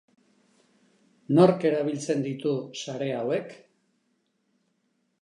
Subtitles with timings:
[1.41, 3.57] Nork erabiltzen ditu sare hauek?